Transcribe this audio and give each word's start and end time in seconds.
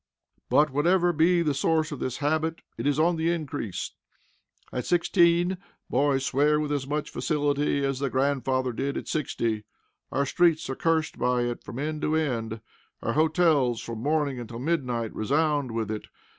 But 0.49 0.71
whatever 0.71 1.13
be 1.13 1.43
the 1.43 1.53
source 1.53 1.91
of 1.91 1.99
this 1.99 2.17
habit, 2.17 2.63
it 2.75 2.87
is 2.87 2.99
on 2.99 3.17
the 3.17 3.29
increase. 3.29 3.91
At 4.73 4.87
sixteen, 4.87 5.59
boys 5.91 6.25
swear 6.25 6.59
with 6.59 6.71
as 6.71 6.87
much 6.87 7.11
facility 7.11 7.85
as 7.85 7.99
the 7.99 8.09
grandfather 8.09 8.73
did 8.73 8.97
at 8.97 9.07
sixty. 9.07 9.63
Our 10.11 10.25
streets 10.25 10.67
are 10.71 10.75
cursed 10.75 11.19
by 11.19 11.43
it 11.43 11.63
from 11.63 11.77
end 11.77 12.01
to 12.01 12.15
end. 12.15 12.61
Our 13.03 13.13
hotels, 13.13 13.79
from 13.79 13.99
morning 14.01 14.39
until 14.39 14.57
midnight, 14.57 15.13
resound 15.13 15.71
with 15.71 15.91
it. 15.91 16.07